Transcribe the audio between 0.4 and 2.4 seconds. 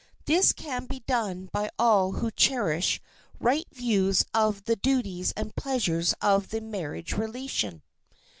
can be done by all who